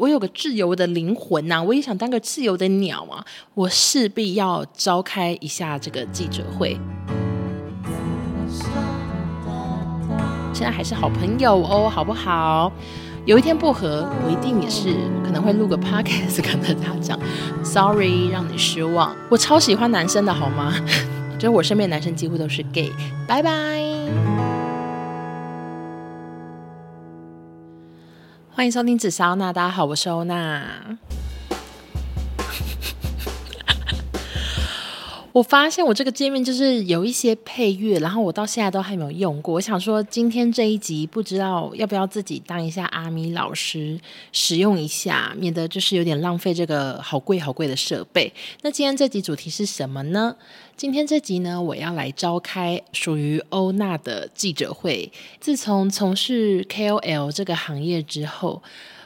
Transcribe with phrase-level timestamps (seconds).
[0.00, 6.74] 我有个自由的灵魂呐、我也想当个自由的鸟啊，我势必要召开一下这个记者会。
[10.54, 12.72] 现在还是好朋友哦，好不好？
[13.26, 17.18] 有一天不合，我一定也是可能会录个 podcast 跟大家讲
[17.62, 19.14] ，sorry 让你失望。
[19.28, 20.74] 我超喜欢男生的好吗？
[21.38, 22.90] 就是我身边男生几乎都是 gay。
[23.28, 24.39] 拜拜。
[28.52, 30.98] 欢迎收听紫砂欧娜，大家好，我是欧娜。
[35.32, 39.54] 我发现我这个界面就是有一些配乐，然后我到现在都还没有用过。
[39.54, 43.98] 我想说，今天这一集不知道要不要自己当一下阿咪老师
[44.32, 48.30] 使用一下，免得就是有点浪费这个好贵好贵的设备。
[48.62, 50.34] 那今天这集主题是什么呢？
[50.80, 55.12] 今天这集呢，我要来召开属于欧娜的记者会。
[55.38, 58.62] 自从从事 KOL 这个行业之后。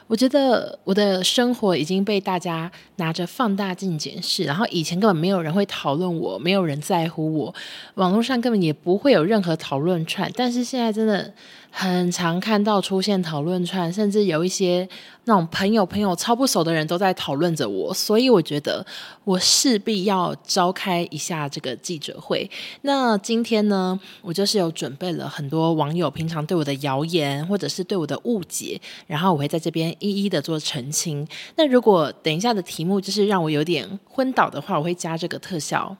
[0.07, 7.55] 我觉得我的生活已经被大家拿着放大镜检视，然后以前根本没有人会讨论我，没有人在乎我，
[7.95, 11.33] 网络上根本也不会有任何讨论串，但是现在真的。
[11.77, 14.87] 很常看到出现讨论串，甚至有一些
[15.25, 18.83] 那种朋友朋友超不熟的人都在讨论着我，所以我觉得
[19.25, 22.49] 我势必要召开一下这个记者会。
[22.83, 31.27] 那今天呢，我就是有准备了很多网友平常对我的谣言或者是对我的误解，然后我会在这边一一的做澄清。
[31.57, 35.97] 那如果等一下的题目就是让我有点昏倒的话，我会加这个特效。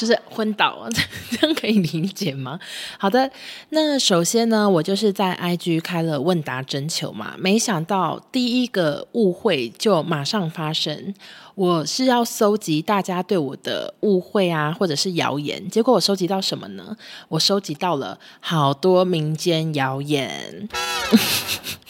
[0.00, 0.88] 就是昏倒，
[1.38, 2.58] 这样可以理解吗？
[2.96, 3.30] 好的，
[3.68, 11.14] 那首先呢，我就是在 IG 开了问答征求嘛，没想到第一个误会就马上发生。
[11.60, 16.96] 我是要搜集大家对我的误会啊，或者是谣言，结果我收集到什么呢？
[17.28, 20.66] 我收集到了好多民间谣言。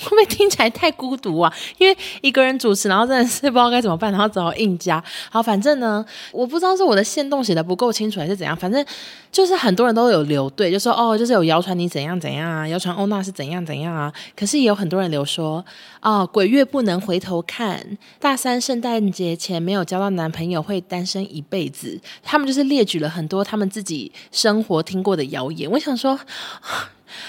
[0.02, 1.54] 会不会听起来太孤独啊？
[1.78, 5.00] 因为一个人主持，然后真的是不知道该怎么办，然后只好硬加。
[5.30, 8.84] 好，反正呢，我不知道是我的线动写的不够清楚还是怎样，反正
[9.33, 14.12] 就是很多人都有留对，就说哦，就是有谣传你怎样怎样啊，谣传欧娜是怎样怎样啊。
[14.37, 15.65] 可是也有很多人留说、
[16.03, 22.00] 哦，鬼月不能回头看，大三圣诞节前没有交到男朋友会单身一辈子。
[22.22, 25.71] 他们就是列举了很多他们自己生活听过的谣言。
[25.71, 26.19] 我想说。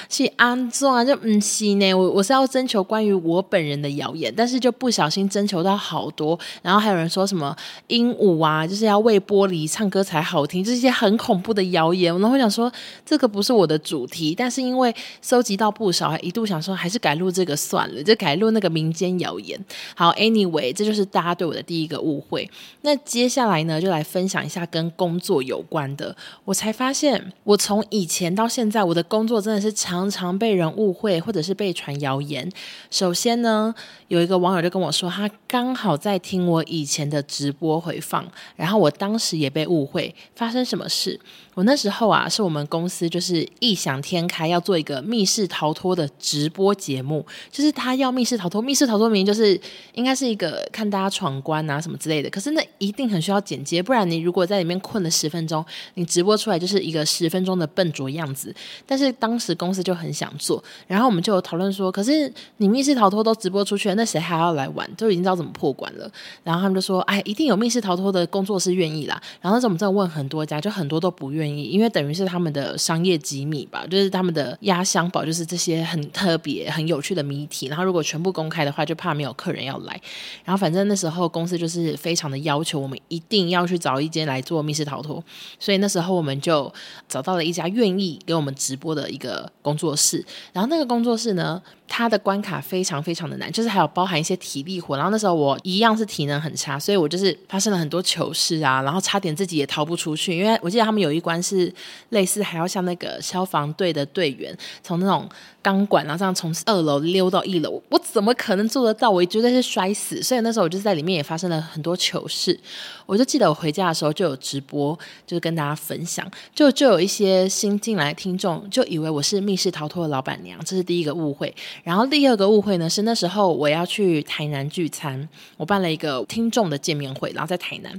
[0.09, 1.03] 是安怎啊？
[1.03, 1.93] 就唔是呢。
[1.93, 6.39] 我我是要征求关于我本人的谣言，但是就不小心征求到好多。
[6.61, 7.55] 然后还有人说什么
[7.87, 12.13] 鹦鹉啊，就是要喂玻璃唱歌才好听，就是一些很恐怖的谣言。
[12.19, 12.71] 然后我想说，
[13.05, 19.59] 这个不是我的主题，但是因为收集到不少，一度想说还是改录这个算了，就改录那个民间谣言。
[19.95, 22.49] 好，anyway，这就是大家对我的第一个误会。
[22.81, 26.15] 那接下来呢，就来分享一下跟工作有关的。
[26.45, 29.70] 我才发现，我从以前到现在，我的工作真的是。
[29.71, 32.51] 常常被人误会，或者是被传谣言。
[32.89, 33.73] 首先呢，
[34.11, 41.17] 有一个网友就跟我说，他刚好在听我以前的直播回放，然后我当时也被误会，发生什么事？
[41.53, 49.57] 我那时候啊，是我们公司就是异想天开要做一个密室逃脱的直播节目，就是他要密室逃脱，密室逃脱明明就是
[49.93, 58.53] 应该是一个看大家闯关啊什么之类的，可是那一定很需要剪接，不然你如果在里面困了十分钟，你直播出来就是一个十分钟的笨拙样子。
[58.85, 64.87] 但是当时公司就很想做，然后我们就有讨论说，可是你密室逃脱都直播出去了，那谁还要来玩？
[64.95, 66.11] 都已经知道怎么破关了。
[66.43, 69.19] 然后他们就说，哎，一定有密室逃脱的工作室愿意啦。
[69.41, 71.31] 然后那时候我们真的问很多家，就很多都不。
[71.31, 77.67] 愿意，因为等于是他们的商业机密吧，就是他们的压箱宝，就是这些很特别、很有趣的谜题。
[77.67, 79.97] 然后如果全部公开的话，就怕没有客人要来。
[80.43, 85.23] 然后反正那时候公司就是非常的要求我们一定要去找一间来做密室逃脱，
[85.57, 86.69] 所以那时候我们就
[87.07, 90.25] 找到了一家愿意给我们直播的一个工作室。
[90.51, 91.61] 然后那个工作室呢，
[91.93, 94.95] 它的关卡非常非常的难，就是还有包含一些体力活。
[94.95, 101.71] 然后那时候我一样是体能很差，所以我就是发生了很多糗事啊，然后差点自己也逃不出去，因为我记得他们有一关是
[102.09, 105.27] 类似还要像那个消防队的队员从那种。
[105.63, 109.11] 钢管，然后这样从二楼溜到一楼，我怎么可能做得到？
[109.11, 110.19] 我绝对是摔死。
[110.23, 112.59] 所以那时候我就在里面也发生了很多糗事。
[113.05, 121.53] 我就记得我回家的时候就有直播，就是跟大家分享，就就有一些新进来的听众就以为我是密室逃脱的老板娘，这是第一个误会。
[121.83, 127.91] 然后第二个误会呢是那时候我要去台南聚餐，我办了一个听众的见面会，然后在台南。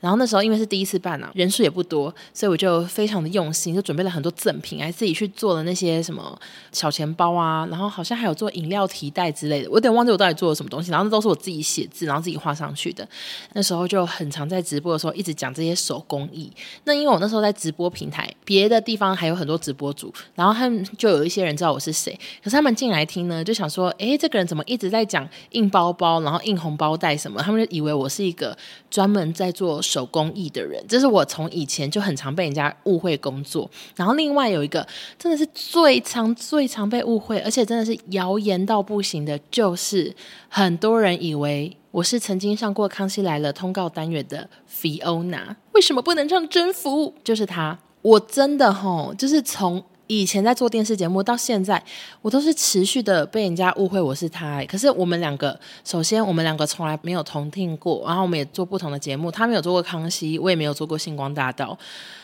[0.00, 6.38] 然后那时候因为是第一次办啊，人数也不多，所以我就非常的用心，就准备了很多赠品，还自己去做了那些什么
[6.72, 10.90] 小钱包啊，然后好像还有做饮料提袋之类的，我有点忘记我到底做了什么东西。
[10.90, 13.06] 然后那都是我自己写字，然后自己画上去的。
[13.52, 16.50] 那时候就很常在直播的时候一直讲这些手工艺。
[16.84, 27.40] 那因为我那时候在直播平台，别的地方还有很多直播主，然后他们就有一些人知道我是谁，可是他们进来听呢，就想说，哎，这个人怎么一直在讲印包包，然后印红包袋什么？
[27.40, 28.54] 他们就以为我是一个
[28.90, 30.84] 专门在做手工艺的人。
[30.86, 33.70] 这是我从以前就很常被人家误会工作。
[33.96, 34.86] 然后另外有一个
[35.18, 40.14] 真的是最常、最常被误会，而且真的是谣言到不行的，就是
[40.50, 45.56] 很多人以为我是曾经上过《康熙来了》通告单元的 Fiona。
[45.72, 47.14] 为什么不能唱征服？
[47.24, 49.82] 就是他，我真的吼，就是从。
[50.10, 51.80] 以前在做电视节目，到现在
[52.20, 54.66] 我都是持续的被人家误会我是他、欸。
[54.66, 59.30] 可是我们两个，首先我们两个从来没有同听过，然后我们也做不同的节目。
[59.30, 61.78] 他没有做过康熙，我也没有做过星光大道。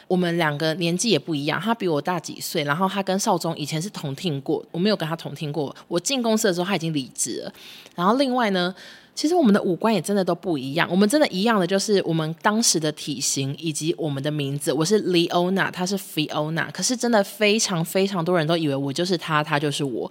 [0.08, 2.64] 我们两个年纪也不一样，他比我大几岁。
[2.64, 5.74] 然后他跟少宗以前是同听过，我没有跟他同听过。
[5.86, 7.52] 我进公司的时候他已经离职了。
[7.94, 8.74] 然后另外呢，
[9.16, 10.86] 其实我们的五官也真的都不一样。
[10.88, 14.72] 我们真的一样的，就是我们当时的体型以及我们的名字。
[14.72, 16.70] 我是 Leona，她是 Fiona。
[16.70, 20.08] 可是真的非常非常多人都以为我就是她，她就是我。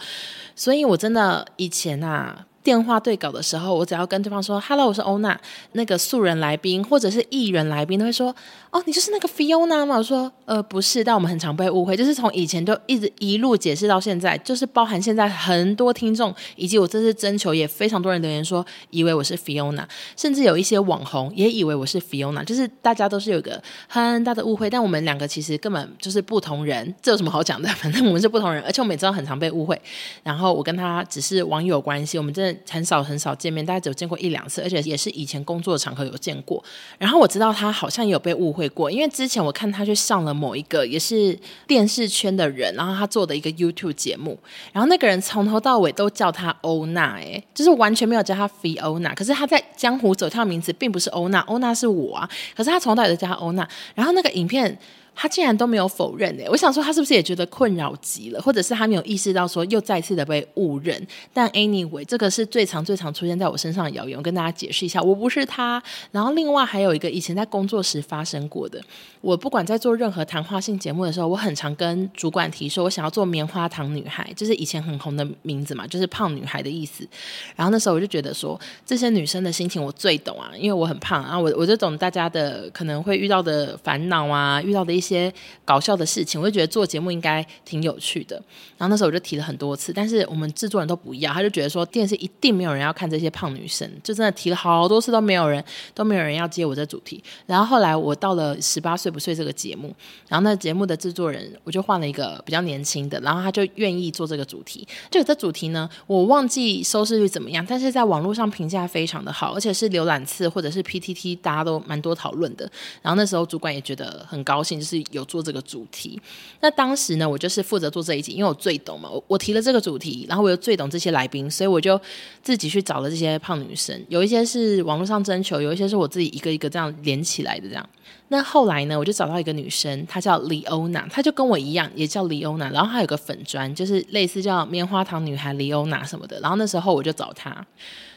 [0.55, 2.45] 所以我真的以前啊。
[2.65, 5.39] 电话对稿的时候，我只要跟对方说 “Hello，我是欧娜”，
[5.73, 8.35] 那个素人来宾或者是艺人来宾都会说
[8.73, 19.85] ：“哦，你就是那个 Fiona 吗？”我说：“呃，不是。”但我们很常被误会，就是从以前就一直一路解释到现在，就是包含现在很多听众以及我这次征求也非常多人留言说，以为我是 Fiona，
[20.17, 24.67] 甚至有一些网红也以为我是 Fiona，就是大家都是有个很大的误会。
[24.71, 27.69] 但我们两个其实根本就是不同人，这有什么好讲的？
[27.77, 29.79] 反正我们是不同人，而且我们也知道很常被误会。
[30.23, 32.54] 然后我跟他只是网友关系，我们真的。
[32.69, 36.63] 很少很少见面，大概只有见过一两次，而且也是以前工作的场合有见过。
[36.97, 41.37] 然后我知道他好像有被误会过，因为之前我看他去上了某一个也是
[41.67, 44.37] 电视圈的人，然后他做的一个 YouTube 节目，
[44.71, 49.13] 然后那个人从头到尾都叫他欧娜，哎，就是完全没有叫他 Fiona。
[49.13, 52.29] 可是他在江湖走跳的名字并不是欧娜，欧娜是我啊。
[52.55, 53.67] 可是他从头到尾都叫他欧娜。
[53.93, 54.77] 然后那个影片。
[55.15, 61.01] 他竟然都没有否认诶，我想说他是不是也觉得困扰极了，或者是他没有意识到说又再次的被误认？
[61.33, 65.81] 但 anyway，这个是最常最常出现在我身上的谣言，我跟大家解释一下，我不是他。
[66.11, 68.81] 然后另外还有一个以前在工作时发生过的，
[69.21, 77.07] 我不管在做任何谈话性节目的时候，我很常跟主管提说，我想要做棉花糖女孩，就是以前很红的名字嘛，就是胖女孩的意思。
[77.55, 85.33] 然后那时候我就觉得说，这些女生的心情我最懂啊，因为我很胖啊，我我就懂大家的可能会遇到的烦恼啊，遇到的一些些。
[85.63, 88.35] 搞笑的事情，我就觉得做节目应该挺有趣的。
[88.77, 95.63] 然后那时候我就提了很多次，但是我们制作人都不要，他就觉得说电视一定没有人要看这些胖女生，就真的提了好多次都没有人，
[95.95, 97.23] 都没有人要接我这主题。
[97.47, 99.93] 然后后来我到了十八岁不睡这个节目，
[100.27, 104.87] 然后那节目的制作人我就换了一个比较年轻的，然后他就愿意做这个主题。
[105.09, 112.69] 这个这主题呢，我忘记收视率怎么样，但是在网络上评价非常的好，而且是浏览次或者是 PTT 大家都蛮多讨论的。
[113.01, 114.94] 然后那时候主管也觉得很高兴，就是。
[115.11, 116.19] 有做这个主题，
[116.61, 121.99] 那当时呢，我就是负责做这一集，因为我最懂嘛，我我提了这个主题，然后我又最懂这些来宾，所以我就
[122.41, 127.89] 自己去找了这些胖女生，有一些是网络上征求，有一些是我自己一个一个这样连起来的这样。
[128.29, 137.65] 那后来呢，我就找到一个女生，她叫李欧娜，她就跟我一样，也叫李欧娜，然后她有个粉砖，就是类似叫棉花糖女孩李欧娜什么的，然后那时候我就找她。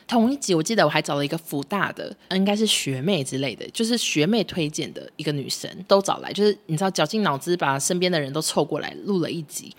[0.09, 9.73] 同一集，我记得我还找了一个福大的，应该是学妹之类的，就是学妹推荐的一个女生，都找来，就是你知道，绞尽脑汁把身边的人都凑过来录了一集。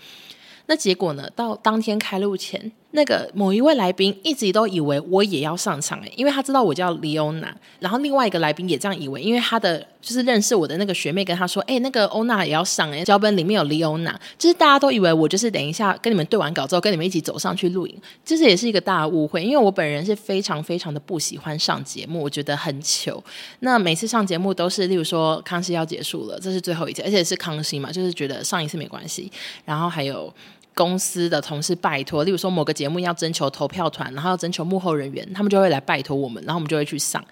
[0.66, 2.70] 那结果呢，到当天开录前。
[2.92, 23.22] 那个某一位来宾一直都以为我也要上场诶，因为他知道我叫李欧娜，然后另外一个来宾也这样以为，因为他的就是认识我的那个学妹跟他说，哎，那个欧娜也要上诶，脚本里面有李欧娜，就是大家都以为我就是等一下跟你们对完稿之后跟你们一起走上去录影，这是也是一个大误会，因为我本人是非常非常的不喜欢上节目，我觉得很糗。
[23.60, 29.30] 那每次上节目都是，例如说康熙要结束了，这是最后一次，而且是康熙嘛，就是觉得上一次没关系，
[29.64, 30.32] 然后还有。
[30.74, 37.24] 公司的同事拜托，例如说某个节目要征求投票团，然后要征求幕后人员，他们就会来拜托我们，然后我们就会去上。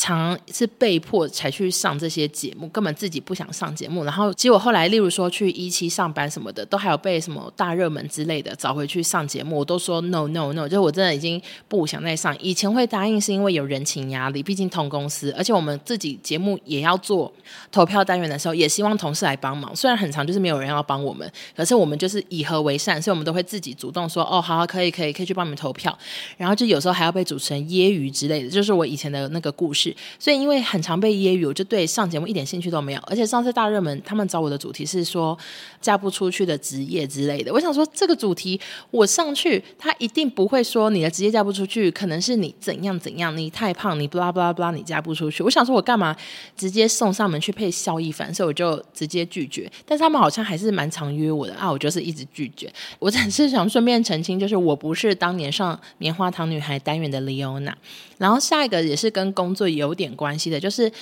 [0.00, 4.04] 常是被迫才去上这些节目，根本自己不想上节目。
[4.04, 12.34] 然后结果后来，例如说去一期上班什么的，都还有被什么大热门之类的找回去上节目，我都说 no no no，就是我真的已经不想再上。
[12.40, 17.32] 以前会答应是因为有人情压力，毕竟同公司，而且我们自己节目也要做
[17.72, 19.74] 投票单元的时候，也希望同事来帮忙。
[19.74, 25.98] 虽然很长就是没有人要帮我们，可是我们就是以和为善，所以我们都会自己主动说哦，好好可以可以可以去帮你们投票。
[26.36, 29.87] 然后就有时候还要被主持人揶揄之类的，就是我以前的那个故事。
[30.18, 33.00] 所以因为很常被揶揄，我就对上节目一点兴趣都没有。
[33.06, 35.36] 而且上次大热门他们找我的主题是说
[35.80, 45.42] 嫁不出去的职业之类的，我想说这个主题我上去，他一定不会说你的职业嫁不出去，可能是你怎样怎样，你太胖，你不拉不拉不拉，你嫁不出去。
[45.42, 46.16] 我想说我干嘛
[46.56, 49.70] 直接送上门去配萧一凡，所以我就直接拒绝。
[49.86, 52.72] 但是他们好像还是蛮常约我的啊，我就是一直拒绝。
[52.98, 57.72] 我只是想顺便澄清，就是我不是当年上棉花糖女孩单元的 Leona。
[58.18, 60.92] 然后下一个也是跟工作有点关系的，就是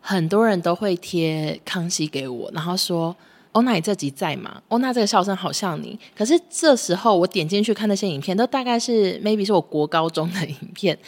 [0.00, 3.16] 很多人都会贴康熙给我，然后说
[3.52, 4.60] 欧娜你这集在吗？
[4.68, 5.98] 欧娜这个笑声好像你。
[6.14, 10.98] 可是这时候我点进去看那些影片，都大概是 maybe 是我国高中的影片。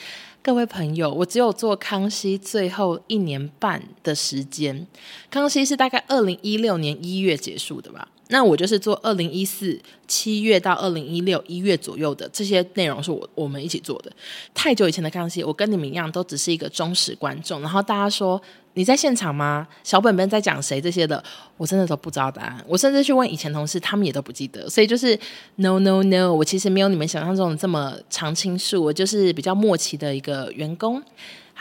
[0.41, 4.87] 各位朋友，我只有做康熙最后一年半的时间，
[5.31, 8.09] 康熙是大概二零一六年一月结束的吧。
[8.29, 14.13] 那我就是做二零一四七月到二零一六一月左右的这些内容，是我我们一起做的。
[14.55, 17.61] 太久以前的康熙，我跟你们一样，都只是一个忠实观众。
[17.61, 18.41] 然后大家说
[18.75, 19.67] 你在现场吗？
[19.83, 21.23] 小本本在讲谁这些的，
[21.57, 22.65] 我真的都不知道答案。
[22.69, 24.69] 我甚至去问以前同事，他们也都不记得。
[24.69, 25.19] 所以就是
[25.57, 31.03] no no no，我其实没有你们想象中的这么常青树，我就是比较默契的一个员工。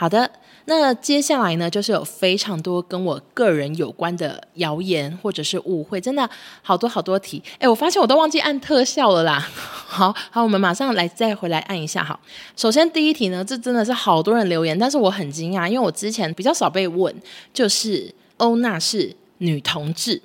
[0.00, 0.30] 好的，
[0.66, 6.30] 那接下来呢，就是有非常多跟我个人有关的谣言或者是误会，真的
[6.62, 7.42] 好多好多题。
[7.58, 9.44] 哎，我发现我都忘记按特效了啦。
[9.58, 12.04] 好好，我们马上来再回来按一下。
[12.04, 12.20] 好，
[12.56, 17.12] 首先第一题呢，这真的是好多人留言，但是我很惊讶，因为我之前比较少被问，
[17.52, 20.22] 就是欧娜是女同志，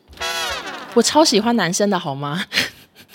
[0.93, 2.45] 我超喜欢男生的好吗？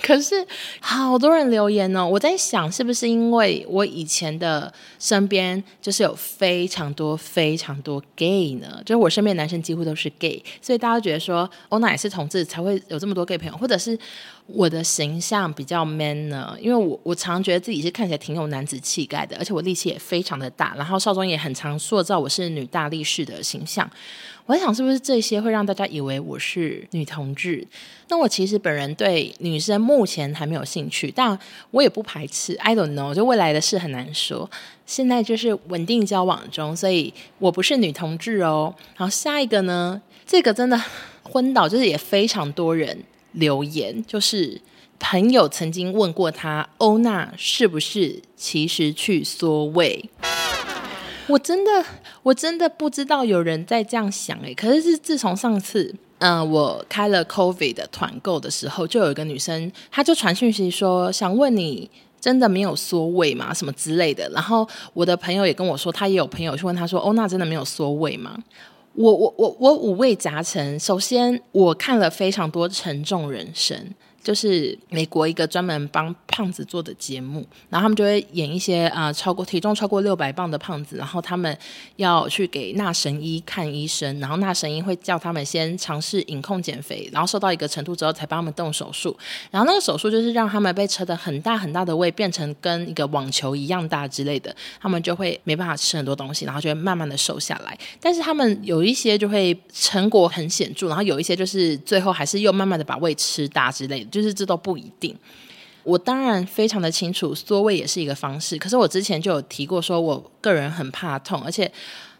[0.08, 0.34] 可是
[0.80, 8.80] 好多人留言哦，我在想是不是因为我以前的身边就是有非常多非常多 gay 呢？
[8.86, 13.98] 就是我身边男生几乎都是 gay，所以大家觉得说欧娜也是同志才会有这么多 gay 朋友，或者是
[14.46, 16.56] 我的形象比较 man 呢？
[16.58, 23.86] 因为我我常觉得自己是看起来挺有男子气概的，而且我力气也非常的大，然后少中也很常塑造我是女大力士的形象。
[24.48, 27.68] 我想，是不是这些会让大家以为我是女同志？
[28.08, 31.38] 那我其实本人对女生目前还没有兴趣，但
[31.70, 32.54] 我也不排斥。
[32.54, 34.50] I don't know，就未来的事很难说。
[34.86, 38.74] 现在就是稳定交往中，所以我不是女同志哦。
[38.96, 40.80] 然后下一个呢，这个真的
[41.24, 44.58] 昏倒，就是也非常多人留言，就是
[44.98, 50.08] 朋友曾经问过他，欧娜是不是其实去缩胃？
[51.28, 51.84] 我真的，
[52.22, 63.52] 我真的不知道有人在这样想诶，可是是自从上次，嗯、我开了 COVID 的团购的时候，就有一个女生，她就传讯息说，想问你真的没有缩胃吗？
[63.52, 64.28] 什么之类的。
[64.30, 68.36] 然后我的朋友也跟我说，他也有朋友去问他说，欧娜真的没有缩胃吗？
[68.94, 70.80] 我我我我五味杂陈。
[70.80, 73.94] 首先，我看了非常多沉重人生。
[74.28, 81.56] 就是美国一个专门帮胖子做的节目，然后他们就会演一些啊、呃、超过体重超过六百磅的胖子，然后他们
[81.96, 89.16] 要去给那神医看医生，然后那神医会叫他们先尝试饮控减肥，然后瘦到一个程度之后才帮他们动手术，
[89.50, 97.78] 然后那个手术就是让他们被扯得很大很大的胃变成跟一个网球一样大之类的，他们就会没办法吃很多东西，然后就会慢慢的瘦下来。
[97.98, 104.17] 但是他们有一些就会成果很显著，然后有一些就是最后还是又慢慢的把胃吃大之类的。
[104.20, 105.16] 就是这都不一定。
[105.84, 108.58] 我当然非常的清楚，缩胃也是一个方式。
[108.58, 111.64] 可是我之前就有提过，说我个人很怕痛，而且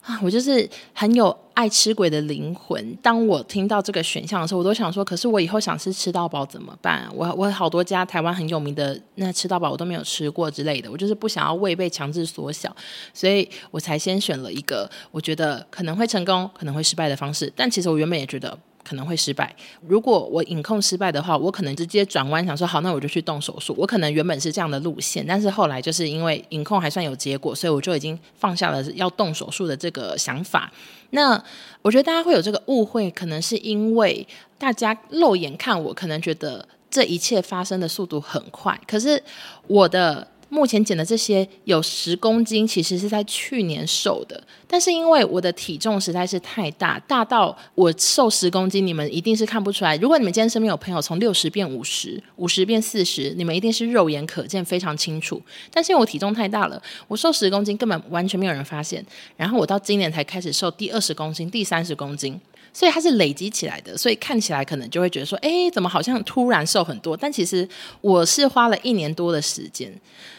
[0.00, 2.96] 啊，我就是很有爱吃鬼的灵魂。
[3.02, 7.06] 当我听到这个选项的时候，我都想说，可是我以后想吃吃到饱怎么办？
[7.12, 12.74] 我我好多家台湾很有名的那吃到饱我都没有吃过之类的，我就是不想要胃被强制缩小，
[13.12, 17.52] 所以我才先选了一个我觉得可能会成功、可能会失败的方式。
[17.54, 18.56] 但其实我原本也觉得。
[18.88, 19.54] 可能会失败。
[19.86, 23.74] 如果我饮控失败的话，我可能直接转弯，想说好，那我就去动手术。
[23.76, 30.72] 我可能原本是这样的路线，但是后来就是因为影控还算有结果，所以我就已经放下了要动手术的这个想法。
[31.10, 31.42] 那
[31.82, 34.26] 我觉得大家会有这个误会，可能是因为
[34.56, 39.22] 大家肉眼看我，可能觉得这一切发生的速度很快，可是
[39.66, 40.26] 我的。
[40.50, 44.42] 目前减的这些有十公斤，其实是在去年瘦的。
[44.66, 49.96] 但是因为我的体重实在是太大，大到我瘦十公斤，你们一定是看不出来。
[49.98, 55.40] 如果你们今天身边有朋友从六十变五十，五十变四十，你们一定是肉眼可见，非常清楚。
[55.70, 59.04] 但是因为我体重太大了，我瘦十公斤根本完全没有人发现。
[59.36, 62.40] 然后我到今年才开始瘦第二十公斤、第三十公斤。
[62.70, 67.16] 所以它是累积起来的，所以看起来可能就会觉得说，哎，怎么好像突然瘦很多？
[67.16, 67.66] 但其实
[68.02, 69.92] 我是花了一年多的时间。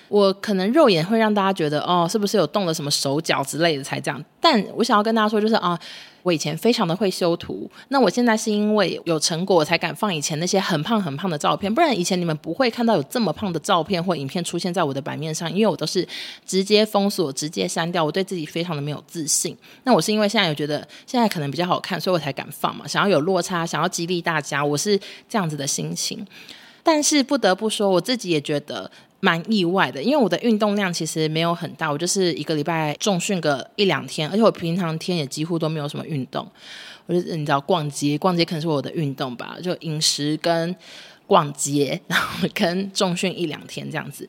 [0.09, 4.21] 我可能肉眼会让大家觉得哦，是不是有动了什么手脚之类的才这样？
[4.41, 5.79] 但我想要跟大家说，就是啊。
[6.21, 16.05] 我以前非常的会修图，那我现在是因为有成果，我才敢放以前那些很胖很胖的照片，不然以前你们不会看到有这么胖的照片或影片出现在我的版面上，因为我都是
[16.45, 19.57] 直接封锁、直接删掉，我对自己非常的没有自信。
[19.85, 24.99] 那我是因为现在有觉得现在可能比较好看，所以我才敢放嘛，想要有落差，想要激励大家，我是
[25.29, 26.27] 这样子的心情。
[26.89, 28.89] 但是不得不说，我自己也觉得。
[29.21, 36.49] 蛮意外的，因为我的运动量其实没有很大，我就是一个礼拜重训个一两天，而且我平常天也几乎都没有什么运动。
[37.05, 40.73] 我就你知道逛街，逛街可能是我的运动吧，就饮食跟
[41.27, 44.25] 逛街，然后跟重训一两天这样子。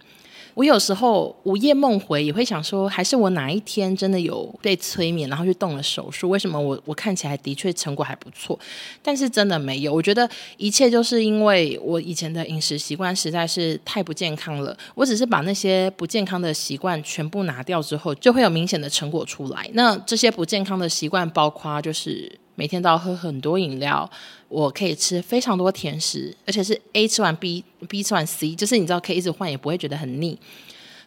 [0.54, 6.28] 我有时候午夜梦回也会想说，还是我哪一天真的有被催眠，然后去动了手术？
[6.28, 8.58] 为什么我我看起来的确成果还不错，
[9.02, 9.92] 但是真的没有？
[9.92, 14.76] 我觉得一切就是因为我以前的饮食习惯实在是太不健康了。
[14.94, 19.68] 我只是把那些不健康的习惯全部拿掉之后，就会有明显的成果出来。
[19.74, 22.30] 那这些不健康的习惯包括就是。
[22.60, 24.06] 每天都要喝很多饮料，
[24.50, 30.38] 我可以吃非常多甜食，而且是 A 吃完 B，B 吃完 C，就是你知道可以一直换，也不会觉得很腻。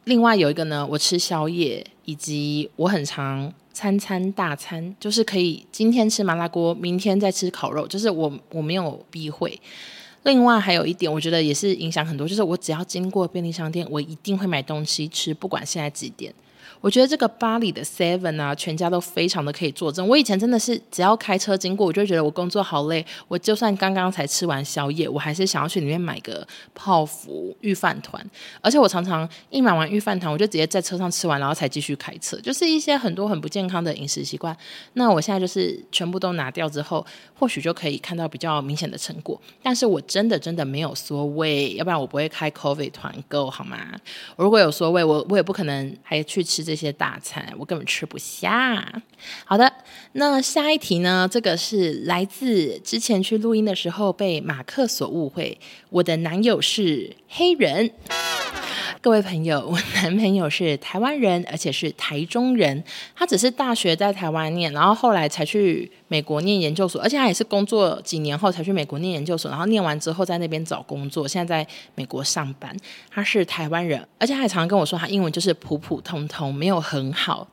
[0.05, 9.61] 另外有一个呢，我吃宵夜，以及我很常餐餐大餐，就是可以今天吃麻辣锅，明天再吃烤肉，就是我我没有避讳。
[10.23, 16.33] 另外还有一点，我觉得也是影响很多，就是我只要经过便利商店，我一定会买东西吃，不管现在几点。
[16.83, 20.05] 我觉得这个巴黎的 Seven 啊，全家都非常的可以作证。
[20.05, 28.21] 我以前真的是只要开车经过，我就觉得我工作好累，我就算刚刚才吃完宵夜，我还是想要去里面买个泡芙御饭团。
[28.59, 32.35] 而且我常常一买完御饭团，我就直接在车上吃完，然后才继续开车。
[32.41, 34.53] 就是一些很多很不健康的饮食习惯。
[34.91, 39.41] 那我现在就是全部都拿掉之后，或许就可以看到比较明显的成果。
[39.61, 43.77] 但是我真的真的没有缩胃，要不然我不会开 COVID 团购好吗？
[44.35, 46.72] 如果有缩胃，我我也不可能还去吃这。
[46.73, 48.99] 这些大餐我根本吃不下。
[49.45, 49.71] 好的，
[50.13, 51.29] 那下一题呢？
[51.31, 55.59] 这个是来自之前去录音的时候被马克所误会，
[55.91, 57.91] 我的男友是黑人。
[59.03, 62.81] 各位朋友，我男朋友是台湾人，而且是台中人。
[63.13, 72.73] 他只是大学在台湾念，然后后来才去美国念研究所，而且他也是工作几年后才去美国念研究所，然后念完之后在那边找工作，现在在美国上班。
[73.11, 77.45] 他是台湾人，而且他还常常跟我说，他英文就是普普通通，没有很好。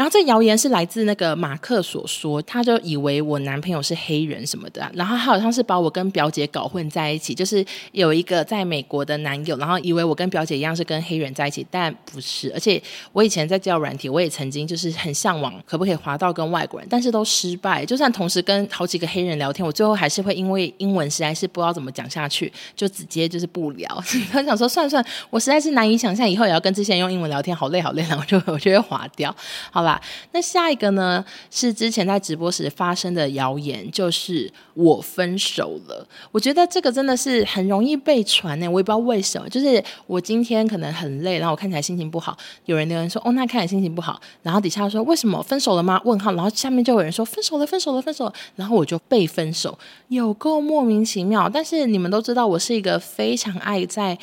[0.00, 12.50] 然后这谣言是来自那个马克所说，他就以为我男朋友是黑人什么的，然后他好像是把我跟表姐搞混在一起，就是有一个在美国的男友，然后以为我跟表姐一样是跟黑人在一起，但不是。
[12.54, 17.84] 而且我以前在交友软体，我也曾经就是很向往可不可以滑到跟外国人，但是都失败。
[17.84, 24.02] 就算同时跟好几个黑人聊天，我最后还是会因为英文实在是不知道怎么讲下去，就直接就是不聊。
[24.32, 29.36] 他想说算算，我实在是难以想象以后也要跟这些人用英文聊天，好累好累，然后就我就会滑掉。
[29.70, 29.89] 好了。
[30.32, 31.24] 那下一个呢？
[31.50, 36.06] 是之前在直播时发生的谣言，就是我分手了。
[36.30, 39.48] 我觉得这个真的是很容易被传呢，我也不知道为什么。
[39.48, 46.32] 就是我今天可能很累，然后我看起来心情不好，有人留言说：“哦，那看起来心情不好。”然后底下说：“为什么分手了吗？”问号。
[46.34, 51.48] 然后下面就有人说：“分手了，分手了，分手了。”然后我就被分手，有够莫名其妙。
[51.48, 54.18] 但是你们都知道，我是一个非常爱在。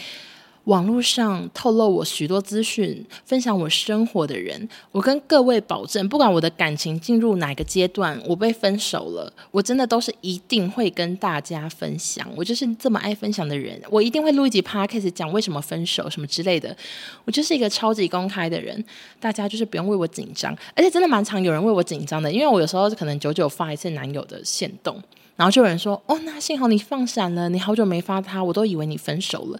[0.67, 12.27] 网络上透露我许多资讯，分享我生活的人，我跟各位保证，不管我的感情进入哪个阶段，我被分手了，我真的都是一定会跟大家分享。
[12.35, 16.75] 我就是这么爱分享的人，我一定会录一集 podcast 讲为什么分手什么之类的。
[17.23, 18.83] 我就是一个超级公开的人，
[19.21, 25.01] 大家就是不用为我紧张，而且真的蛮常有人为我紧张的，因为我有时候可能久久发一次男友的线动，
[25.37, 29.59] 然后就有人说：“哦，那幸好你放闪了，你好久没发他，我都以为你分手了。”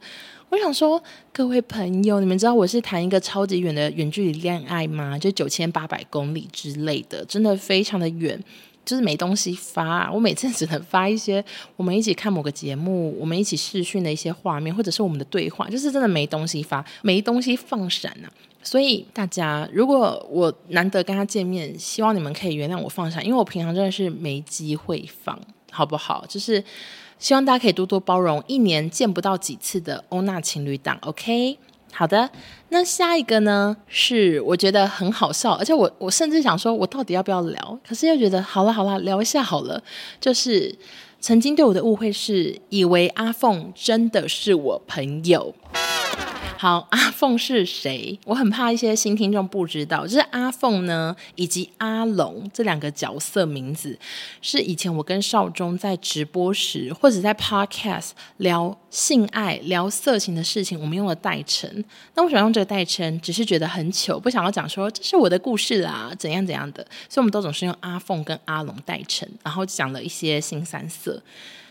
[0.50, 1.02] 我想说，
[1.34, 5.20] 各位朋友，你们知道我是谈一个超级远的远距离恋爱吗？
[5.20, 8.42] 就九千八百公里之类的，真的非常的远，
[8.86, 10.10] 就是没东西发。
[10.10, 11.44] 我每次只能发一些
[11.76, 18.32] 我们一起看某个节目，我们一起视讯的一些画面，或者是我们的对话，就是真的没东西发，没东西放闪啊。
[18.64, 25.38] 所以大家，如果我难得跟他见面，希望你们可以原谅我放闪，因为我平常真的是没机会放，
[25.72, 26.26] 好不好？
[26.26, 26.64] 就是。
[27.20, 31.58] 希望大家可以多多包容，一年见不到几次的欧娜情侣档，OK？
[31.92, 32.30] 好的，
[32.70, 33.76] 那下一个呢？
[33.88, 37.80] 是我觉得很好笑，而且我我甚至想说，我到底要不要聊？
[37.88, 39.82] 可是又觉得好了好了，聊一下好了。
[40.22, 40.76] 就是
[41.20, 45.56] 曾经对我的误会是，以为阿凤真的是我朋友。
[46.60, 48.20] 好，阿凤是谁？
[48.26, 54.00] 我很怕一些新听众不知道，就是阿凤呢，以及阿龙这两个角色名字，
[54.42, 61.72] 是以前我跟少中在直播时，或者在 Podcast 聊性爱、聊色情的事情，我们用的代称。
[62.16, 71.22] 那我喜欢用这个代称，只是觉得很糗，不想要讲说这是我的故事啦，怎样怎样的，所以我们都总是用阿凤跟阿龙代称，然后讲了一些腥膻色。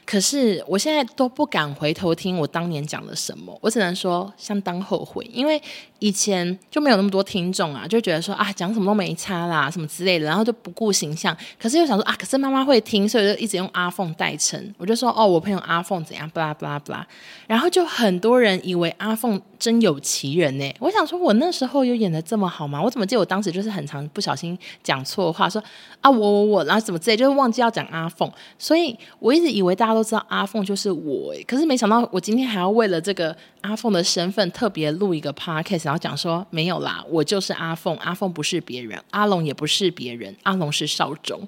[0.06, 5.60] 可是我现在都不敢回头听我当年讲了什么，我只能说相当后悔，因为
[5.98, 11.36] 以前就没有那么多听众啊，就觉得说啊讲什么都没差啦，什么之类的，然后就不顾形象。
[11.60, 14.72] 可是又想说啊，可是妈妈会听，所以就一直用阿凤代称。
[14.78, 17.06] 我就说哦，我朋友阿凤怎样，巴拉巴拉巴拉，
[17.48, 20.72] 然后就很多人以为阿凤真有其人呢。
[20.78, 22.80] 我想说，我那时候有演的这么好吗？
[22.80, 25.60] 我怎么记得我当时就是很常不小心讲错话，说
[26.00, 29.95] 啊我我我，然后怎么之类，就是忘记要讲阿凤，所以我一直以为大家。
[29.96, 41.40] 都知道阿凤就是我，可是没想到我今天还要为了这个阿凤的身份特别录一个 podcast，然后讲说没有啦，我就是阿凤，阿凤不是别人，阿龙也不是别人，阿龙是少中。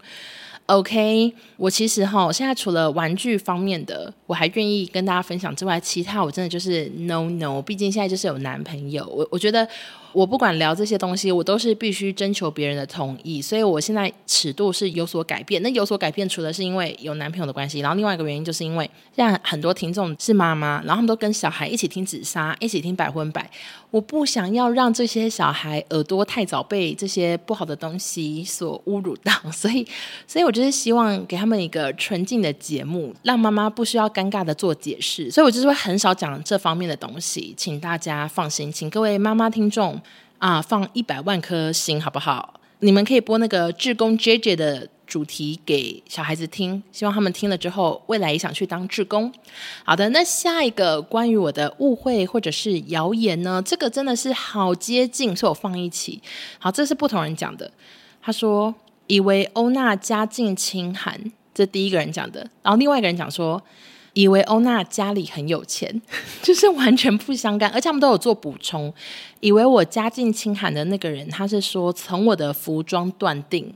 [0.66, 9.66] OK，我其实哈，现在除了玩具方面的，我还愿意跟大家分享之外，其他我真的就是 no no，毕竟现在就是有男朋友，我我觉得。
[10.12, 15.62] 我不管聊这些东西，我都是必须征求别人的同意，所以我现在尺度是有所改变。
[15.62, 23.50] 那有所改变，除了是因为有男朋友的关系，然后另外一个原因就是因为现在很多听众是妈妈，然后他们都跟小孩一起听紫砂，一起听百分百。
[23.90, 29.86] 我不想要让这些小孩耳朵太早被这些不好的东西所侮辱到，所以，
[30.26, 35.30] 所以我就是希望给他们一个纯净的节目，让妈妈不需要尴尬的做解释。
[35.30, 39.98] 所以我就是会很少讲这方面的东西，请大家放心，请各位妈妈听众。
[40.38, 42.54] 啊，放一百万颗心好不好？
[42.80, 49.32] 你们可以播那个志工 JJ 的主题给小孩子听，希望他们听了之后，未来也想去当志工。
[49.82, 53.60] 好的，那下一个关于我的误会或者是谣言呢？
[53.66, 56.22] 这个真的是好接近，所以我放一起。
[56.60, 57.68] 好，这是不同人讲的。
[58.22, 58.72] 他说
[59.08, 61.20] 以为欧娜家境清寒，
[61.52, 62.40] 这第一个人讲的。
[62.62, 63.60] 然后另外一个人讲说。
[64.18, 66.02] 以为欧娜家里很有钱，
[66.42, 68.92] 就是完全不相干，而且他们都有做补充。
[69.38, 73.72] 以为我家境清寒的那个人，他是说从我的服装断定，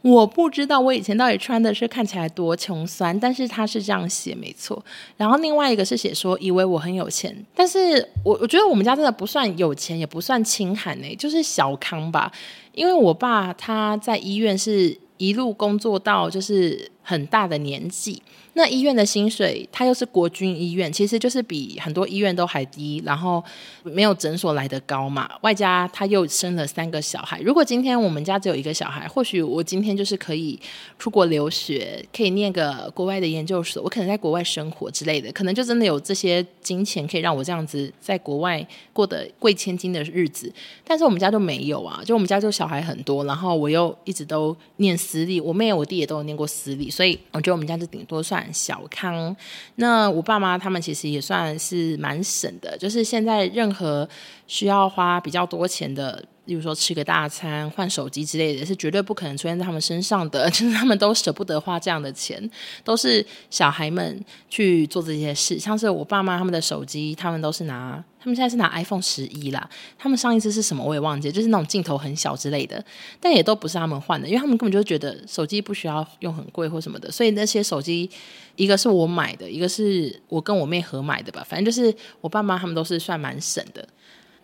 [0.00, 4.82] 我不知道我以前到底穿的是看起来多穷酸，但是他是这样写没错。
[5.18, 12.32] 然后另外一个是写说以为我很有钱，但是我我觉得我们家真的不算有钱，也不算清寒诶，就是小康吧。
[12.72, 18.20] 因为我爸他在医院是一路工作到就是很大的年纪。
[18.58, 23.44] 那医院的薪水，它又是国军医院，其实就是比很多医院都还低，然后
[23.82, 25.30] 没有诊所来得高嘛。
[25.42, 27.38] 外加他又生了三个小孩。
[27.42, 30.58] 如果今天我们家只有一个小孩，或许我今天就是可以
[30.98, 40.50] 出国留学，可以念个国外的研究所，我可能在国外生活之类的，可能就真的有这些金钱可以让我这样子在国外过得贵千金的日子。
[40.82, 48.42] 但是我们家就没有啊，就我们家就小孩很多，然后我又一直都念私立，我妹我弟也都有念过私立，所以我觉得我们家就顶多算。
[48.54, 49.36] 小康，
[49.74, 54.08] 那我爸妈他们其实也算是蛮省的，就是现在任何
[54.46, 56.24] 需要花比较多钱的。
[56.46, 62.50] 例如说吃个大餐、换手机之类的，是绝对不可能出现在他们身上的， 就是他们都舍不得花这样的钱，
[62.82, 65.58] 都是小孩们去做这些事。
[65.58, 69.68] 像是我爸妈他们的手机，他们都是拿，他们现在是拿 iPhone 十一啦。
[69.98, 72.84] 他们上一次是什么我也忘记，就是那种镜头很小之类的，
[73.20, 78.08] 但也都不是他们换的，因为他们根本就觉得手机不需要用很贵或什么的，所以那些手机
[78.54, 83.86] 一个是我买的，一个是我跟我妹合买的吧，反正就是我爸妈他们都是算蛮省的。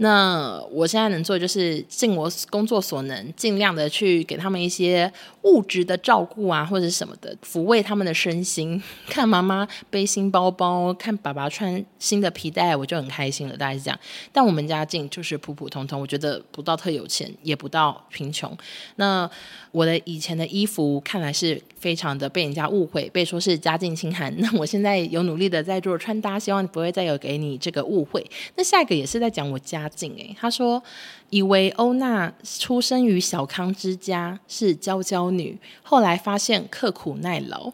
[0.02, 5.10] 那我现在能做就是尽我工作所能，尽量的去给他们一些
[5.42, 8.82] 物质的照顾啊，或者什么的，抚慰他们的身心。
[9.06, 13.56] 看妈妈背新包包，看爸爸穿新的皮带，我就很开心了。
[13.56, 13.98] 大概是这样。
[14.32, 18.54] 但我们家境就是普普通通，我觉得不到特有钱，也不到贫穷。
[18.96, 19.30] 那
[19.70, 24.34] 我的以前的衣服看来是非常的被人家误会，被说是家境清寒。
[24.40, 28.28] 那我现在有努力的在做穿搭，希望不会再有给你这个误会。
[28.56, 30.82] 那下一个也是在讲我家境诶，他说
[31.30, 37.72] 以为欧娜出生于小康之家，是娇娇女，后来发现刻苦耐劳。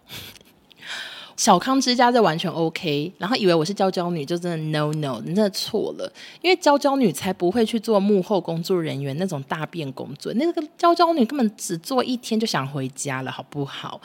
[1.37, 14.01] 小康之家这完全 OK，然后以为我是娇娇女，就真的 no no，你真的错了，因为娇娇女才不会去做幕后工作人员那种大便工作，那个娇娇女根本只做一天就想回家了，好不好？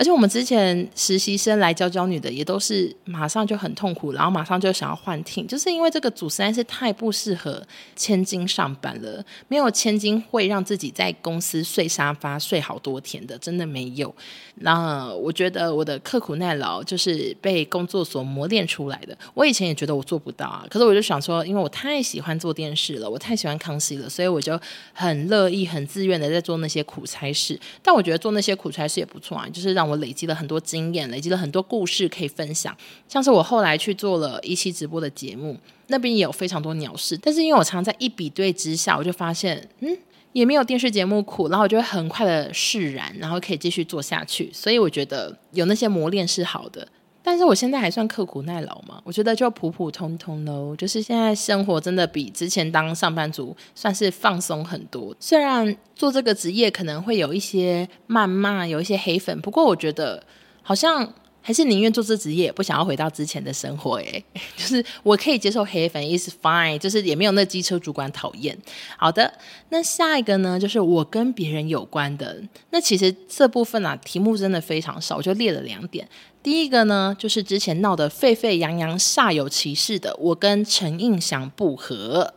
[0.00, 7.62] 而且我们之前实习生来教教女的也都是马上就很痛苦，然后马上就想要换听就是因为这个组实在是太不适合
[7.94, 9.22] 千金上班了。
[9.48, 14.14] 没有千金会让自己在公司睡沙发睡好多天的，真的没有。
[14.62, 19.14] 那我觉得我的刻苦耐劳就是被工作所磨练出来的。
[19.34, 24.58] 我以前也觉得我做不到啊，可是我就想说，因为我太喜欢做电视了，我太喜欢康熙了，所以我就
[24.94, 27.60] 很乐意、很自愿的在做那些苦差事。
[27.82, 32.74] 但我觉得做那些苦差事也不错啊，就是让我累积了很多经验，累积了很多故事可以分享。
[33.08, 37.18] 像是我后来去做了一期直播的节目，那边也有非常多鸟事。
[37.20, 39.98] 但是因为我常在一比对之下，我就发现，嗯。
[40.32, 44.48] 也没有电视节目苦，然后我就会很快的释然，然后可以继续做下去。
[44.52, 46.86] 所以我觉得有那些磨练是好的，
[47.22, 49.00] 但是我现在还算刻苦耐劳嘛？
[49.04, 50.74] 我觉得就普普通通喽。
[50.76, 55.14] 就是现在生活真的比之前当上班族算是放松很多。
[55.20, 60.22] 虽然做这个职业可能会有一些谩骂，有一些黑粉，不过我觉得
[60.62, 61.12] 好像。
[61.42, 63.96] 还是宁愿做这职业，不想要回到之前的生活。
[64.00, 64.22] 哎，
[64.56, 68.56] 就是我可以接受黑粉，is fine，就是也没有那机车主管讨厌。
[68.96, 69.32] 好的，
[69.70, 72.40] 那下一个呢，就是我跟别人有关的。
[72.70, 76.08] 那其实这部分啊，题目真的非常少，我就列了两点。
[76.42, 82.32] 第一个呢，就是之前闹得沸沸扬扬、煞有其事的，我跟陈印祥不和。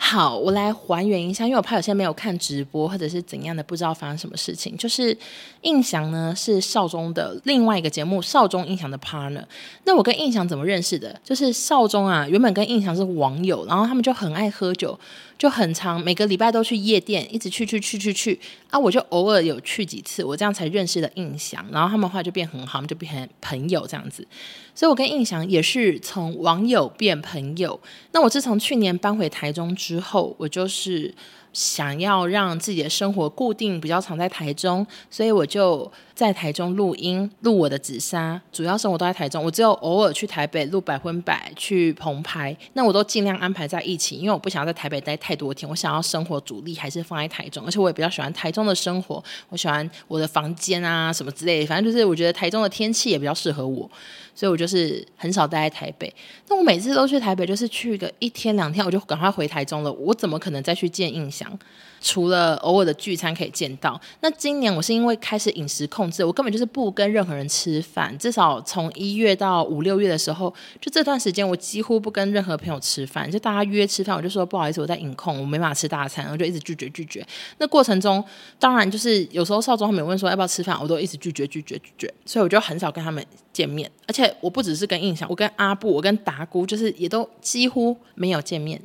[0.00, 4.74] 好，我来还原一下，因为我怕有些没有看直播或者是怎样的，不知道发生什么事情。
[4.76, 5.14] 就是
[5.62, 9.44] 印翔呢是少中的另外一个节目，少中印翔的 partner。
[9.84, 11.20] 那我跟印翔怎么认识的？
[11.24, 14.98] 就是少中啊，原本跟印翔是网友，然后他们就很爱喝酒。
[15.38, 18.38] 就很长，每个礼拜都去夜店，一直去去去去去
[18.70, 18.78] 啊！
[18.78, 24.26] 我就偶尔有去几次，我这样才认识了印象，然后他们后来就变很好，就变成朋友这样子。
[24.74, 27.80] 所以我跟印翔也是从网友变朋友。
[28.12, 31.14] 那我自从去年搬回台中之后，我就是。
[31.54, 38.42] 想要让自己的生活固定，比较常在台中，所以我就在台中录音，录我的紫砂。
[38.50, 53.88] 主要生活都在台中，我只有偶尔去台北录百分百，去棚拍，那我都尽量安排在一起，因为我不想要在台北待太多天，我想要生活主力还是放在台中，而且我也比较喜欢台中的生活，我喜欢我的房间啊什么之类的，反正就是我觉得台中的天气也比较适合我。
[54.34, 56.12] 所以我就是很少待在台北，
[56.48, 59.92] 那我每次都去台北，就是去个一天两天，我就赶快回台中了。
[59.92, 61.56] 我怎么可能再去见印象？
[62.00, 68.16] 除了偶尔的聚餐可以见到，那今年我是因为开始饮食控制，我根本就是不跟任何人吃饭。
[68.18, 73.30] 至少从一月到五六月的时候，就这段时间我几乎不跟任何朋友吃饭。
[73.30, 77.26] 就大家约吃饭，我就说不好意思，我在饮控，我没办法吃大餐，我就一直拒绝拒绝。
[77.58, 78.22] 那过程中，
[78.58, 82.14] 当然就是有时候少中他们问说要不要吃饭，我都一直拒绝拒绝拒绝。
[82.24, 88.80] 所以我就很少跟他们见面，而且我不只是跟印象，我跟阿布，我跟达姑，就是也都几乎没有见面。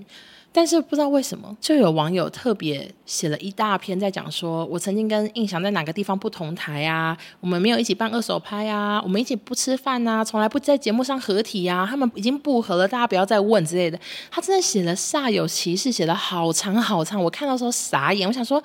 [0.56, 14.00] 但是不知道为什么，就有网友特别写了一大篇在讲说，我曾经跟印象在哪个地方不同台啊，我们没有一起办二手拍啊，我们一起不吃饭啊，从来不在节目上合体啊，他们已经不合了，大家不要再问之类的。
[14.30, 18.64] 他真的写了煞有其事，写了好长好长，我看到时候傻眼，我想说，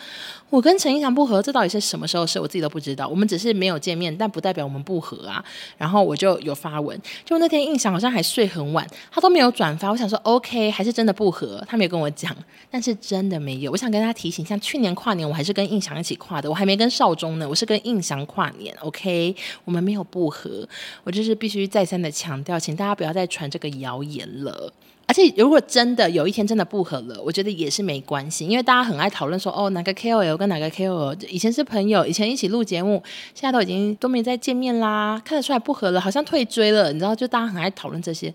[0.51, 2.41] 我跟陈印翔不和，这到底是什么时候事？
[2.41, 3.07] 我自己都不知道。
[3.07, 5.45] 我们只是没有见面，但不代表我们不和啊。
[5.77, 9.91] 然后我就有发文，就那天印翔好像还睡很晚，他都没有转发。
[9.91, 11.63] 我想说，OK，还是真的不和。
[11.69, 12.35] 他没有跟我讲，
[12.71, 13.71] 但是真的没有。
[13.71, 18.75] 我想跟他提醒，像去年跨年，我还是跟印翔一起跨的，我还没跟少中呢，我是跟印翔跨年。
[18.81, 20.67] OK，我们没有不和，
[21.05, 24.73] 我就是必须再三的强调，请大家不要再传这个谣言了。
[25.09, 33.03] 而且如果真的有一天真的不和了，我觉得也是没关系，因为大家很爱讨论说，哦，哪个 KOL 跟哪个 KOL 以前是朋友，以前一起录节目，
[33.35, 38.33] 现在都已经都没再见面啦，看得出来不和了，好像退追了，你知道，就大家很爱讨论这些。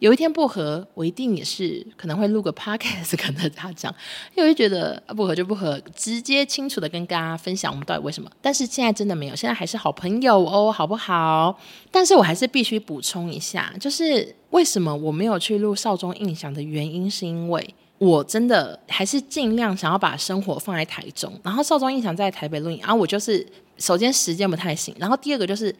[0.00, 3.94] 有一天不和，我一定也是可能会录个 podcast 跟大家讲，
[4.34, 8.28] 因为我就觉得不和就不和，直接清楚的跟大家分享我们到底为什么。
[8.42, 11.56] 但是现在真的没有，现在还是好朋友哦，好不好？
[11.90, 25.74] 但是我还是必须补充一下，就是为什么我没有去录少中印象的原因，是因为我真的还是尽量想要把生活放在台中，然后少中印象在台北录影，然后我就是首先时间不太行，然后第二个就是。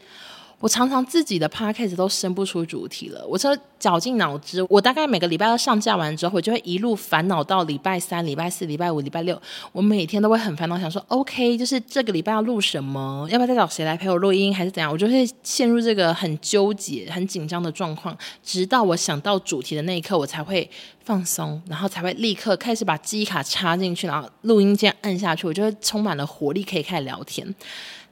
[0.59, 4.65] 我常常自己的 podcast 都生不出主题了，我就绞尽脑汁。
[4.71, 9.41] 我大概每个礼拜要上架完之后，我就会一路烦恼到礼拜三、礼拜四、礼拜五、礼拜六。
[9.71, 14.91] 我每天都会很烦恼，想说 OK，就是这个礼拜要录什么，要不要再找谁来陪我录音，还是怎样？
[14.91, 20.69] 我就会陷入这个很纠结、很紧张的状况，直到我想到主题的那一刻，我才会
[21.05, 27.55] 放松，然后才会立刻开始把记忆卡插进去，然后录音键按下去，我就会充满了活力，可以开始聊天。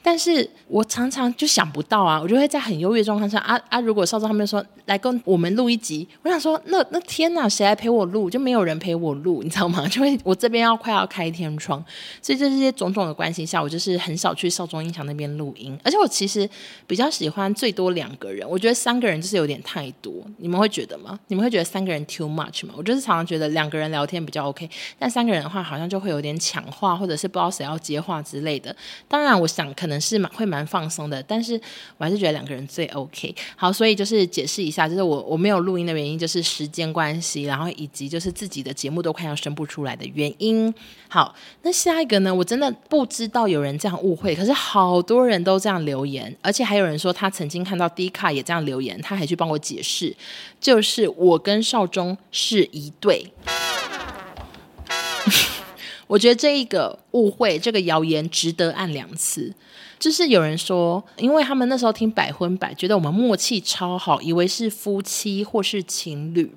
[0.07, 3.81] 但是我常常就想不到啊，我就会在很忧郁的状况下啊啊！
[3.81, 8.29] 如果少宗他们说来跟我们录一集，我想说那那天哪，谁来陪我录？
[8.29, 9.87] 就没有人陪我录，你知道吗？
[9.89, 11.83] 就会我这边要快要开天窗，
[12.21, 15.75] 所以这些种种的关系下，我就是很少去少宗音响那边录音。
[15.83, 16.47] 而且我其实
[16.87, 20.13] 比较喜欢最多两个人，我觉得三个人就是有点太多。
[20.37, 21.19] 你们会觉得吗？
[21.29, 22.75] 你们会觉得三个人 too much 吗？
[22.77, 28.77] 我就是常常觉得两个人聊天比较 OK，但三个人的话好像就会有点抢话，或者是不知道谁要接话之类的。
[29.09, 31.61] 当然，我想可能是蛮会蛮放松的，但是
[31.97, 33.35] 我还是觉得两个人最 OK。
[33.57, 40.73] 好，所以就是解释一下，就是我我没有录音的原因，就是时间关系，然后以及就是自己的节目都快要生不出来的原因。
[41.09, 42.35] 好，那下一个呢？
[42.35, 50.15] 我真的不知道有人这样误会，可是好多人都这样留言，而且还有人说他曾经看到 D 卡也这样留言，他还去帮我解释，
[50.61, 53.33] 就是我跟少宗是一对。
[56.07, 59.53] 我觉得这一个误会，这个谣言值得按两次。
[59.99, 66.53] 就是有人说，因为他们那时候听百分百，觉得我们默契超好，以为是夫妻或是情侣。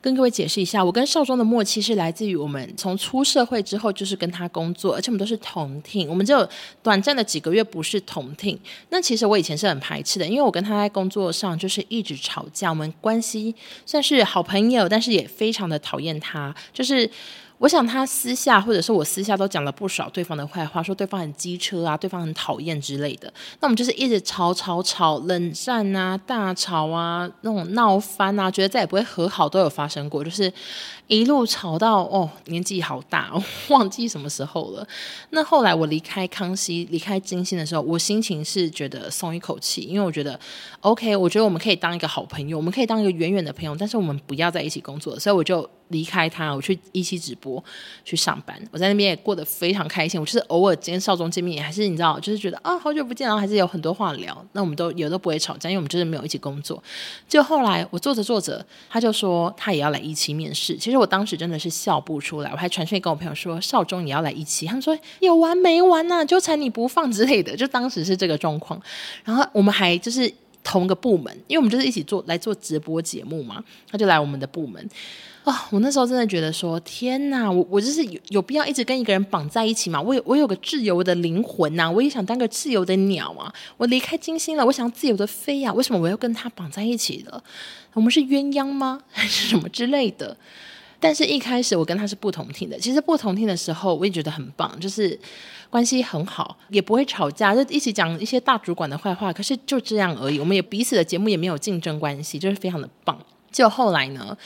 [0.00, 6.46] 跟各位解释一下，我跟少庄的默契是来自于我们从出社会之后就是跟他工作，而且我们都是同听，我们只有
[6.82, 8.58] 短暂的几个月不是同听。
[8.90, 13.54] 那其实我以前是很排斥的，因为我跟他在工作上就是一直吵架，我们关系
[13.86, 17.10] 算是好朋友，但是也非常的讨厌他，就是。
[17.58, 23.32] 我想他私下或者是我私下都讲了不少对方的坏话，说对方很机车啊，对方很讨厌之类的。
[23.60, 30.52] 那我们就是一直吵吵吵，冷战啊，大吵啊，那种闹翻啊，觉得再也不会和好都有发生过，就是。
[31.08, 33.32] 一路吵到哦，年纪好大，
[33.68, 34.86] 忘记什么时候了。
[35.30, 40.38] 那后来我离开康熙，离开金星的时候，我心情是觉得松一口气，因为我觉得
[40.80, 47.62] OK，我觉得我们可以当一个好朋友，我们可以当一个远远的朋友，但是我们不要在一起工作，所以我就离开他，我去一期直播
[48.04, 48.54] 去上班。
[48.70, 50.20] 我在那边也过得非常开心。
[50.20, 54.46] 我就是偶尔跟少宗见面，也还是你知道，就是觉得啊，好久不见，然后还是有很多话聊。
[54.52, 56.82] 那我们都有都不会吵架，因为我们就是没有一起工作。
[57.26, 60.76] 就后来我做着做着，他就说他也要来一期面试。
[60.76, 60.97] 其实。
[60.98, 68.80] 我当时真的是笑不出来，我还传讯跟我朋友说：“少中也要来一期。”他们说：“有完没完呐、纠缠你不放之类的。”就当时是这个状况。
[69.24, 70.32] 然后我们还就是
[70.62, 73.62] 同个部门，因为我们就是一起做来做直播节目嘛。
[73.90, 74.88] 他就来我们的部门
[75.44, 77.50] 啊、我那时候真的觉得说：“天哪！
[77.50, 79.98] 我我就是有有必要一直跟一个人绑在一起吗？
[79.98, 83.50] 我有我有个自由的灵魂呐、我也想当个自由的鸟啊！
[83.78, 87.42] 我离开金星了，我想自由的飞呀、为什么我要跟他绑在一起了？
[87.94, 89.00] 我们是鸳鸯吗？
[89.10, 90.36] 还是什么之类的？”
[91.00, 92.78] 但是，一开始我跟他是不同听的。
[92.78, 95.18] 其实不同听的时候，我也觉得很棒，就是
[95.70, 99.32] 关系很好，也不会吵架，就一起讲一些大主管的坏话。
[99.32, 103.16] 可是就这样而已，我们也彼此的节目也没有竞争关系，就是非常的棒。
[103.52, 104.36] 就后来呢，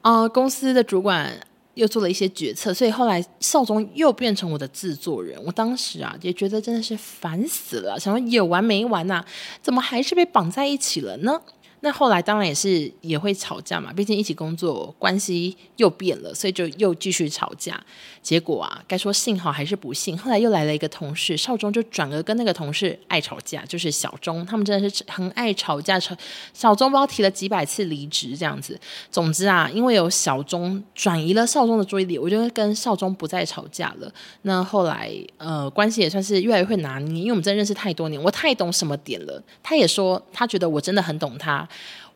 [0.00, 1.38] 啊、公司的主管
[1.74, 5.38] 又做了一些决策，所以后来少宗又变成我的制作人。
[5.44, 9.24] 我当时啊，也觉得真的是烦死了，想说有完没完呐、
[9.60, 11.40] 怎么还是被绑在一起了呢？
[11.80, 17.80] 那后来当然也是也会吵架嘛，毕竟一起工作，关系又变了，所以就又继续吵架。
[18.22, 26.14] 结果啊，该说幸好还是不幸，后来又来了一个同事，少宗就转而跟那个同事爱吵架，就是小钟，他们真的是很爱吵架，吵
[26.52, 28.78] 小宗不知道提了几百次离职这样子。
[29.10, 34.12] 总之啊，因为有小钟转移了少宗的注意力，我就跟少宗不再吵架了。
[34.42, 39.42] 那后来呃，关系也算是越来越会拿捏，因为我们真的认识太多年，我太懂什么点了。
[39.62, 41.66] 他也说他觉得我真的很懂他。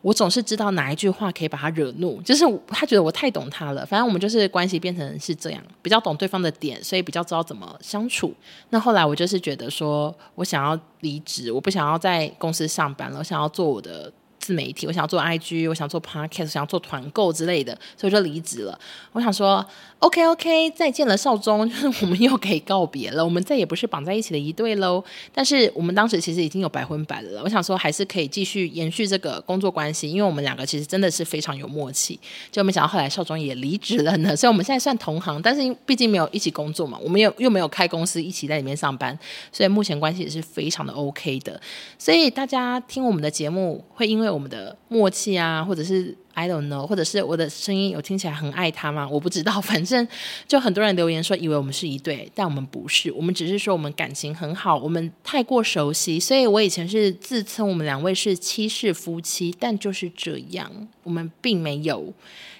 [0.01, 3.85] 我总是知道哪一句话可以把他惹怒，就是他觉得我太懂他了。
[3.85, 8.33] 反正我们就是关系变成是这样，比较懂对方的点，所以比较知道怎么相处。
[8.69, 14.11] 那后来我就是觉得说，我想要离职，我不想要在公司上班了，我想要做我的。
[14.37, 18.79] 自媒体，我想要做 IG，我想做 Podcast，想要做团购之类的，所以就离职了。
[19.11, 19.65] 我想说
[19.99, 21.69] ，OK OK，再见了，少宗，
[22.01, 25.03] 我们又可以告别了，我们再也不是绑在一起的一对喽。
[25.33, 32.19] 但是我们当时其实已经有百分百了，我想说还是可以继续延续这个工作关系，因为我们两个其实真的是非常有默契。
[32.51, 39.17] 就没想到后来少宗也离职了呢，所以我们现在算同行，但是毕竟没有一起工作嘛，我们又又没有开公司一起在里面上班，
[39.51, 41.59] 所以目前关系也是非常的 OK 的。
[41.97, 49.07] 所以大家听我们的节目会因为我们的默契啊，或者是 I don't know，或者是我的声音有听起来很爱他吗？
[49.09, 50.05] 我不知道， 反正
[50.47, 60.69] 就很多人留言说以为我们是一对，但我们不是，我们只是说我们感情很好，我们太过熟悉，所以我以前是自称我们两位是七世夫妻，但就是这样，
[61.03, 62.13] 我们并没有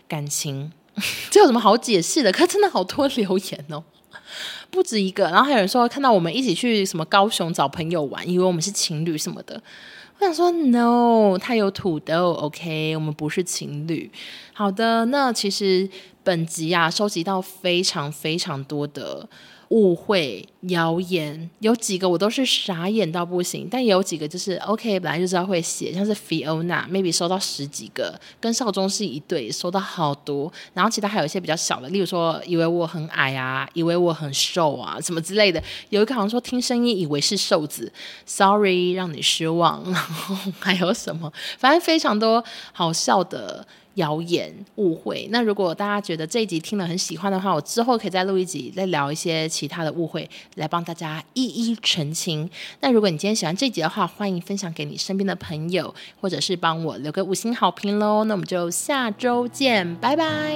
[0.08, 0.72] 感情，
[1.30, 2.32] 这有什么好解释的？
[2.32, 3.84] 可真的好多留言哦，
[4.72, 9.62] 不止一个，然后还有人说看到我们一起去什么高雄找朋友玩，以为我们是情侣什么的。
[10.18, 14.10] 我想说，no，他有土豆，OK，我们不是情侣。
[14.54, 15.90] 好的，那其实
[16.24, 19.28] 本集啊，收集到非常非常多的。
[19.70, 37.92] 误会、谣言有几个我都是傻眼到不行，但也有几个就是 OK，本来就知道会写，像是 Fiona，maybe 收到十几个，跟少宗是一对，收到好多，然后其他还有一些比较小的，例如说以为我很矮啊，以为我很瘦啊，什么之类的，有一个好像说听声音以为是瘦子
[38.26, 43.66] ，Sorry 让你失望，然后还有什么，反正非常多好笑的。
[43.96, 45.28] 谣言误会。
[45.32, 52.50] 那如果大家觉得这一集听了很喜欢的话，我之后可以再录一集，再聊一些其他的误会，来帮大家一一澄清。
[52.82, 58.24] 那如果你今天喜欢这集的话，欢迎分享给你身边的朋友，或者是帮我留个五星好评喽。
[58.26, 60.56] 那我们就下周见，拜拜。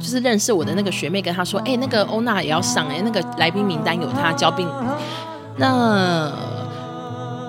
[0.00, 4.66] 就是认识我的那个学妹跟他说，哎，那个欧娜也要上，哎，那个来宾名单有他，交宾。
[5.58, 6.32] 那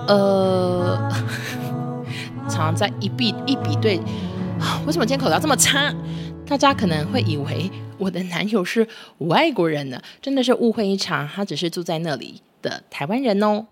[0.07, 1.11] 呃，
[2.49, 3.99] 常常在一比一比对，
[4.87, 5.93] 为什么今天口条这么差？
[6.47, 8.87] 大家可能会以为我的男友是
[9.19, 13.67] 外国人呢，真的是误会一场，他只是住在那里的台湾人哦。